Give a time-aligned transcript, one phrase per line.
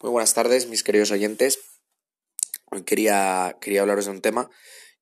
[0.00, 1.58] Muy buenas tardes, mis queridos oyentes.
[2.70, 4.48] Hoy quería, quería hablaros de un tema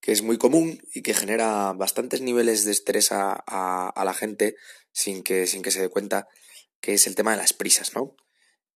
[0.00, 4.56] que es muy común y que genera bastantes niveles de estrés a, la gente
[4.92, 6.28] sin que, sin que se dé cuenta,
[6.80, 8.16] que es el tema de las prisas, ¿no?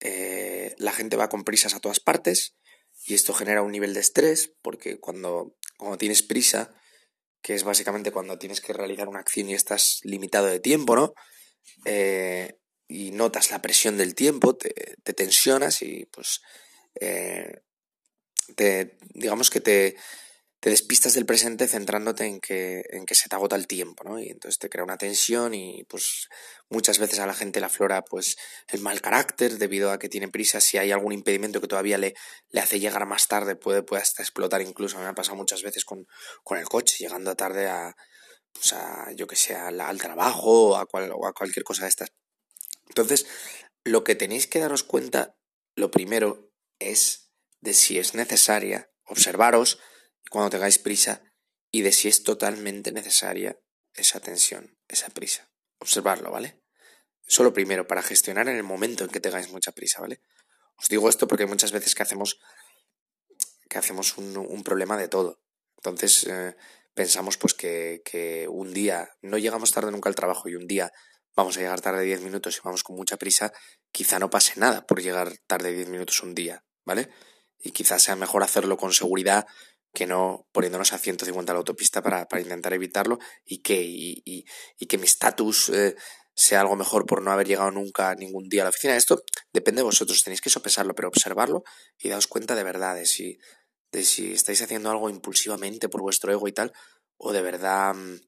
[0.00, 2.54] Eh, la gente va con prisas a todas partes
[3.06, 6.70] y esto genera un nivel de estrés porque cuando, cuando tienes prisa,
[7.40, 11.14] que es básicamente cuando tienes que realizar una acción y estás limitado de tiempo, ¿no?
[11.86, 12.59] Eh,
[12.90, 14.72] y notas la presión del tiempo, te,
[15.14, 16.40] tensionas y pues
[17.00, 17.62] eh,
[18.56, 19.96] te, digamos que te,
[20.58, 24.18] te, despistas del presente centrándote en que, en que se te agota el tiempo, ¿no?
[24.18, 26.28] Y entonces te crea una tensión y pues
[26.68, 28.36] muchas veces a la gente la flora pues
[28.66, 32.14] el mal carácter debido a que tiene prisa, si hay algún impedimento que todavía le,
[32.48, 35.84] le hace llegar más tarde puede, puede hasta explotar incluso, me ha pasado muchas veces
[35.84, 36.08] con,
[36.42, 37.94] con el coche, llegando tarde a,
[38.52, 41.84] pues a, yo que sé, al, al trabajo o a, cual, o a cualquier cosa
[41.84, 42.10] de estas.
[42.90, 43.26] Entonces,
[43.84, 45.38] lo que tenéis que daros cuenta,
[45.76, 49.78] lo primero, es de si es necesaria, observaros
[50.28, 51.22] cuando tengáis prisa
[51.70, 53.60] y de si es totalmente necesaria
[53.94, 55.52] esa tensión, esa prisa.
[55.78, 56.60] Observarlo, ¿vale?
[57.26, 60.20] Solo primero, para gestionar en el momento en que tengáis mucha prisa, ¿vale?
[60.76, 62.40] Os digo esto porque hay muchas veces que hacemos,
[63.68, 65.40] que hacemos un, problema de todo.
[65.76, 66.56] Entonces, eh,
[66.92, 70.92] pensamos pues que, que un día, no llegamos tarde nunca al trabajo y un día
[71.36, 73.52] vamos a llegar tarde 10 minutos y vamos con mucha prisa,
[73.92, 77.10] quizá no pase nada por llegar tarde 10 minutos un día, ¿vale?
[77.58, 79.46] Y quizás sea mejor hacerlo con seguridad
[79.92, 84.22] que no poniéndonos a 150 a la autopista para, para intentar evitarlo y que, y,
[84.24, 85.96] y, que mi estatus eh,
[86.34, 88.96] sea algo mejor por no haber llegado nunca ningún día a la oficina.
[88.96, 91.64] Esto depende de vosotros, tenéis que sopesarlo, pero observarlo
[91.98, 93.38] y daos cuenta de verdad de si,
[93.90, 96.72] de si estáis haciendo algo impulsivamente por vuestro ego y tal,
[97.16, 98.20] o de verdad mm,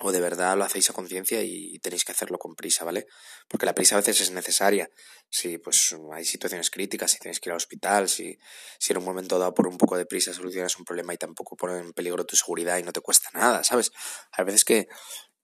[0.00, 3.06] o de verdad lo hacéis a conciencia y tenéis que hacerlo con prisa, ¿vale?
[3.48, 4.90] Porque la prisa a veces es necesaria.
[5.30, 8.36] Si pues hay situaciones críticas, si tienes que ir al hospital, si,
[8.78, 11.56] si en un momento dado por un poco de prisa solucionas un problema y tampoco
[11.56, 13.92] pone en peligro tu seguridad y no te cuesta nada, ¿sabes?
[14.32, 14.88] Hay veces que,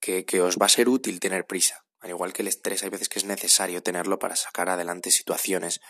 [0.00, 1.84] que, os va a ser útil tener prisa.
[2.00, 5.80] Al igual que el estrés, hay veces que es necesario tenerlo para sacar adelante situaciones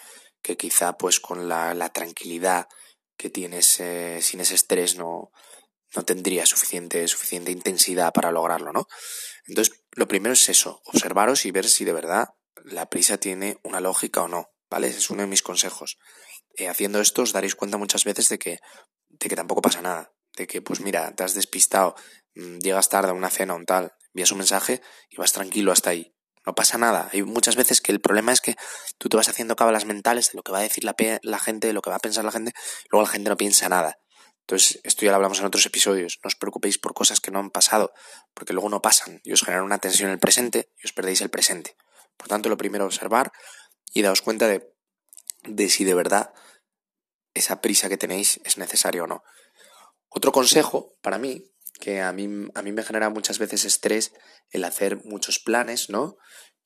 [0.42, 2.66] que quizá pues con la, la tranquilidad
[3.16, 5.30] que tienes eh, sin ese estrés no,
[5.94, 8.86] no tendría suficiente, suficiente intensidad para lograrlo, ¿no?
[9.46, 12.28] Entonces, lo primero es eso, observaros y ver si de verdad
[12.64, 14.88] la prisa tiene una lógica o no, ¿vale?
[14.88, 15.98] Es uno de mis consejos.
[16.56, 18.60] Eh, haciendo esto os daréis cuenta muchas veces de que,
[19.08, 21.94] de que tampoco pasa nada, de que, pues mira, te has despistado,
[22.34, 25.72] mm, llegas tarde a una cena o un tal, envías un mensaje y vas tranquilo
[25.72, 26.14] hasta ahí.
[26.46, 27.10] No pasa nada.
[27.12, 28.56] Hay muchas veces que el problema es que
[28.98, 31.66] tú te vas haciendo cábalas mentales de lo que va a decir la, la gente,
[31.66, 32.52] de lo que va a pensar la gente,
[32.90, 33.98] luego la gente no piensa nada.
[34.40, 36.18] Entonces, esto ya lo hablamos en otros episodios.
[36.24, 37.92] No os preocupéis por cosas que no han pasado,
[38.34, 41.20] porque luego no pasan y os generan una tensión en el presente y os perdéis
[41.20, 41.76] el presente.
[42.16, 43.32] Por tanto, lo primero, observar
[43.92, 46.32] y daos cuenta de, si de verdad
[47.32, 49.22] esa prisa que tenéis es necesaria o no.
[50.08, 51.44] Otro consejo para mí,
[51.78, 54.12] que a mí, a mí me genera muchas veces estrés
[54.50, 56.16] el hacer muchos planes, ¿no?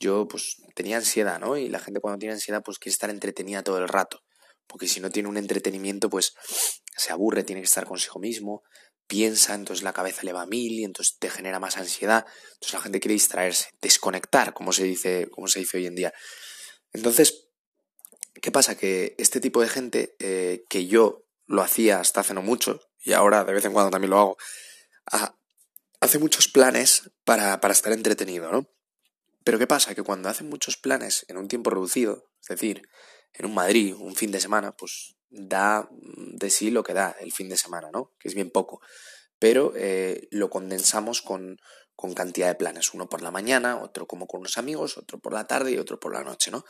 [0.00, 1.56] Yo pues tenía ansiedad, ¿no?
[1.56, 4.23] Y la gente cuando tiene ansiedad pues quiere estar entretenida todo el rato
[4.66, 6.34] porque si no tiene un entretenimiento, pues
[6.96, 8.62] se aburre, tiene que estar consigo mismo,
[9.06, 12.72] piensa, entonces la cabeza le va a mil y entonces te genera más ansiedad, entonces
[12.72, 16.12] la gente quiere distraerse, desconectar, como se dice, como se dice hoy en día.
[16.92, 17.48] Entonces,
[18.40, 18.76] ¿qué pasa?
[18.76, 23.12] Que este tipo de gente, eh, que yo lo hacía hasta hace no mucho, y
[23.12, 24.36] ahora de vez en cuando también lo hago,
[26.00, 28.68] hace muchos planes para, para estar entretenido, ¿no?
[29.44, 29.94] Pero ¿qué pasa?
[29.94, 32.88] Que cuando hacen muchos planes en un tiempo reducido, es decir,
[33.34, 37.32] en un Madrid, un fin de semana, pues da de sí lo que da el
[37.32, 38.12] fin de semana, ¿no?
[38.18, 38.80] Que es bien poco.
[39.38, 41.58] Pero eh, lo condensamos con,
[41.96, 42.94] con cantidad de planes.
[42.94, 45.98] Uno por la mañana, otro como con unos amigos, otro por la tarde y otro
[45.98, 46.64] por la noche, ¿no?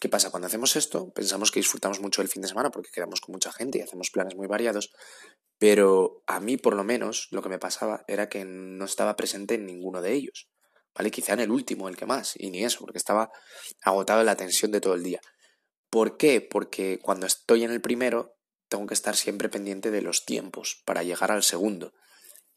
[0.00, 0.30] ¿Qué pasa?
[0.30, 3.52] Cuando hacemos esto, pensamos que disfrutamos mucho el fin de semana porque quedamos con mucha
[3.52, 4.92] gente y hacemos planes muy variados,
[5.58, 9.54] pero a mí por lo menos lo que me pasaba era que no estaba presente
[9.54, 10.48] en ninguno de ellos,
[10.94, 11.10] ¿vale?
[11.10, 13.32] Quizá en el último, el que más, y ni eso, porque estaba
[13.82, 15.20] agotado en la tensión de todo el día.
[15.90, 16.40] ¿Por qué?
[16.40, 18.36] Porque cuando estoy en el primero
[18.68, 21.94] tengo que estar siempre pendiente de los tiempos para llegar al segundo.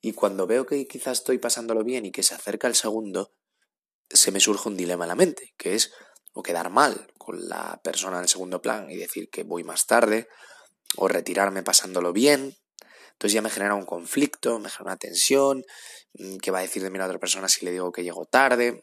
[0.02, 3.34] Y cuando veo que quizás estoy pasándolo bien y que se acerca el segundo,
[4.10, 5.94] se me surge un dilema en la mente, que es
[6.34, 9.86] o quedar mal con la persona en el segundo plan y decir que voy más
[9.86, 10.28] tarde,
[10.98, 12.56] o retirarme pasándolo bien.
[13.12, 15.64] Entonces ya me genera un conflicto, me genera una tensión,
[16.14, 18.26] mm, ¿qué va a decir de mí la otra persona si le digo que llego
[18.26, 18.82] tarde?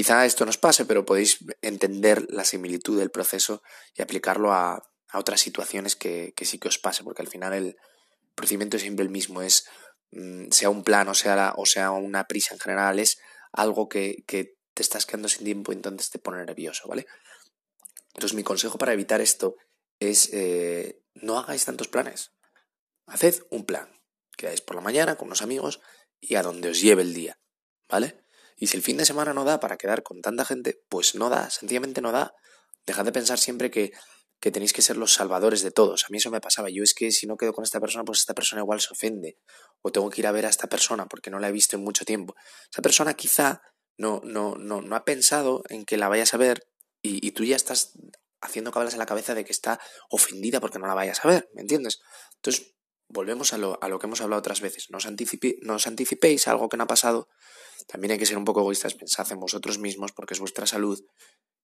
[0.00, 3.62] Quizá esto nos pase, pero podéis entender la similitud del proceso
[3.94, 4.82] y aplicarlo a,
[5.12, 7.76] otras situaciones que, sí que os pase, porque al final el
[8.34, 9.66] procedimiento es siempre el mismo, es
[10.12, 11.52] mm, sea un plan o sea,
[11.90, 13.18] una prisa en general, es
[13.52, 17.06] algo que, te estás quedando sin tiempo y entonces te pone nervioso, ¿vale?
[18.14, 19.56] Entonces mi consejo para evitar esto
[19.98, 22.32] es eh, no hagáis tantos planes.
[23.04, 24.00] Haced un plan.
[24.34, 25.82] Quedáis por la mañana con unos amigos
[26.18, 27.38] y a donde os lleve el día.
[27.86, 28.29] ¿Vale?
[28.60, 31.30] Y si el fin de semana no da para quedar con tanta gente, pues no
[31.30, 32.34] da, sencillamente no da.
[32.86, 33.92] Dejad de pensar siempre que,
[34.38, 36.04] que tenéis que ser los salvadores de todos.
[36.04, 36.68] A mí eso me pasaba.
[36.70, 39.38] Yo es que si no quedo con esta persona, pues esta persona igual se ofende.
[39.80, 41.82] O tengo que ir a ver a esta persona porque no la he visto en
[41.82, 42.36] mucho tiempo.
[42.70, 43.62] Esa persona quizá
[43.96, 46.68] no, no, no, no ha pensado en que la vayas a ver
[47.02, 47.92] y, tú ya estás
[48.42, 49.80] haciendo cabras en la cabeza de que está
[50.10, 52.00] ofendida porque no la vayas a ver, ¿me entiendes?
[52.36, 52.74] Entonces,
[53.10, 54.86] volvemos a lo, a lo que hemos hablado otras veces.
[54.90, 55.06] No os,
[55.62, 57.28] no os anticipéis algo que no ha pasado.
[57.86, 61.00] También hay que ser un poco egoístas, pensad en vosotros mismos porque es vuestra salud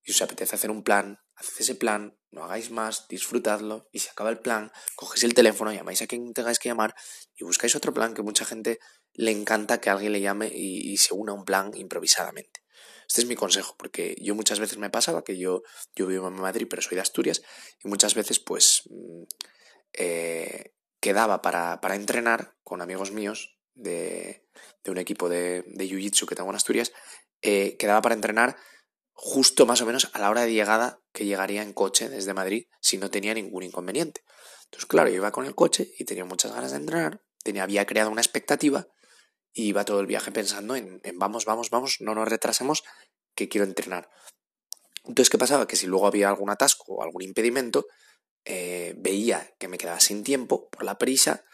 [0.02, 4.08] y os apetece hacer un plan, haced ese plan, no hagáis más, disfrutadlo y si
[4.08, 6.94] acaba el plan, cogéis el teléfono, llamáis a quien tengáis que llamar
[7.34, 8.78] y buscáis otro plan que mucha gente
[9.14, 12.60] le encanta que alguien le llame y, y se una a un plan improvisadamente.
[13.08, 15.62] Este es mi consejo, porque yo muchas veces me pasaba que yo,
[15.94, 17.42] yo vivo en Madrid, pero soy de Asturias,
[17.82, 19.22] y muchas veces pues mm,
[19.92, 24.46] eh, quedaba para, para, entrenar con amigos míos de,
[24.84, 26.92] de un equipo de, de Jiu-Jitsu que tengo en Asturias,
[27.42, 28.56] eh, quedaba para entrenar
[29.12, 32.66] justo más o menos a la hora de llegada que llegaría en coche desde Madrid
[32.80, 34.22] si no tenía ningún inconveniente.
[34.64, 37.86] Entonces, claro, yo iba con el coche y tenía muchas ganas de entrenar, tenía, había
[37.86, 38.88] creado una expectativa
[39.52, 42.84] y iba todo el viaje pensando en, en, vamos, vamos, vamos, no nos retrasemos,
[43.34, 44.10] que quiero entrenar.
[45.04, 45.66] Entonces, ¿qué pasaba?
[45.66, 47.86] Que si luego había algún atasco o algún impedimento,
[48.46, 51.44] eh, veía que me quedaba sin tiempo por la prisa,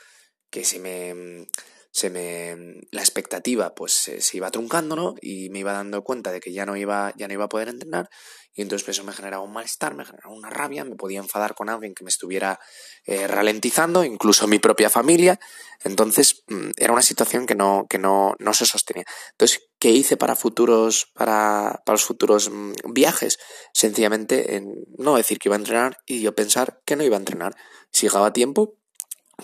[0.50, 1.48] que se me,
[1.90, 5.14] se me la expectativa pues se, iba truncando, ¿no?
[5.20, 7.68] Y me iba dando cuenta de que ya no iba, ya no iba a poder
[7.68, 8.08] entrenar
[8.54, 11.54] y entonces pues, eso me generaba un malestar, me generaba una rabia, me podía enfadar
[11.54, 12.60] con alguien que me estuviera
[13.06, 15.40] eh, ralentizando, incluso mi propia familia.
[15.84, 19.04] Entonces mmm, era una situación que no, que no, no se sostenía.
[19.30, 23.40] Entonces, ¿qué hice para futuros, para, para los futuros mmm, viajes?
[23.74, 27.18] Sencillamente en no decir que iba a entrenar y yo pensar que no iba a
[27.18, 27.56] entrenar.
[27.90, 28.76] Si llegaba tiempo,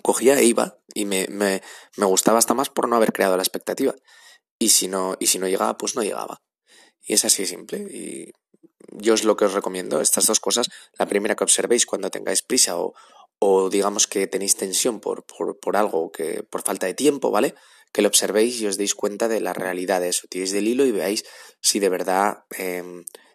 [0.00, 1.61] cogía e iba y me, me,
[1.96, 3.96] me gustaba hasta más por no haber creado la expectativa.
[4.61, 6.40] Y si no, y si no llegaba, pues no llegaba.
[7.02, 7.79] Y es así de simple.
[7.90, 8.31] Y
[8.93, 10.69] yo es lo que os recomiendo, estas dos cosas.
[11.00, 12.94] La primera que observéis cuando tengáis prisa o,
[13.40, 17.56] o digamos que tenéis tensión por, por, por, algo, que por falta de tiempo, ¿vale?
[17.93, 20.26] Que lo observéis y os deis cuenta de la realidad de eso.
[20.29, 21.25] Tiréis del hilo y veáis
[21.61, 22.82] si de verdad eh,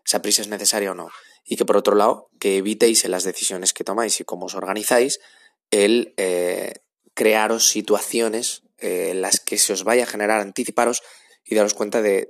[0.05, 1.09] esa prisa es necesaria o no.
[1.45, 4.55] Y que por otro lado, que evitéis en las decisiones que tomáis y cómo os
[4.55, 5.19] organizáis
[5.71, 6.73] el eh,
[7.13, 11.01] crearos situaciones eh, en las que se os vaya a generar anticiparos
[11.45, 12.27] y daros cuenta de,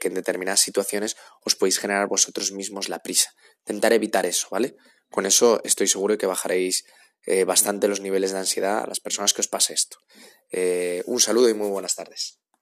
[0.00, 3.34] que en determinadas situaciones os podéis generar vosotros mismos la prisa.
[3.60, 4.74] Intentar evitar eso, ¿vale?
[5.10, 6.84] Con eso estoy seguro de que bajaréis
[7.24, 9.98] eh, bastante los niveles de ansiedad a las personas que os pase esto.
[10.52, 12.41] Eh, un saludo y muy buenas tardes.